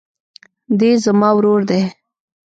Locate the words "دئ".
1.69-1.81